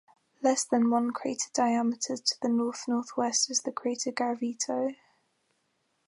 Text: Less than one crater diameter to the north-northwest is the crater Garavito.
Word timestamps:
Less 0.41 0.63
than 0.63 0.89
one 0.89 1.11
crater 1.11 1.51
diameter 1.53 2.17
to 2.17 2.35
the 2.41 2.49
north-northwest 2.49 3.51
is 3.51 3.61
the 3.61 3.71
crater 3.71 4.11
Garavito. 4.11 4.95